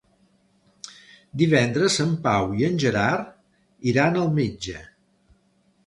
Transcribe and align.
Divendres 1.41 1.99
en 2.07 2.17
Pau 2.25 2.57
i 2.63 2.67
en 2.71 2.81
Gerard 2.87 3.31
iran 3.93 4.21
al 4.25 4.37
metge. 4.43 4.85